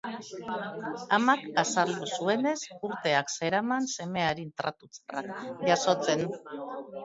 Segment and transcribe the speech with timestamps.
[1.17, 2.55] Amak azaldu zuenez,
[2.89, 6.29] urteak zeraman semearen tratu txarrak jasotzen.